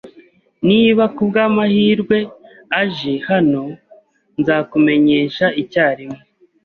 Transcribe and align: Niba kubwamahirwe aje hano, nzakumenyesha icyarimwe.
Niba 0.67 1.03
kubwamahirwe 1.15 2.17
aje 2.81 3.13
hano, 3.29 3.63
nzakumenyesha 4.39 5.45
icyarimwe. 5.61 6.19